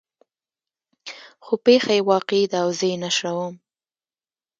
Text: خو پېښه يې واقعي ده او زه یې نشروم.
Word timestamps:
خو 1.45 1.53
پېښه 1.65 1.91
يې 1.97 2.07
واقعي 2.11 2.45
ده 2.51 2.57
او 2.63 2.69
زه 2.77 2.85
یې 2.91 2.97
نشروم. 3.03 3.53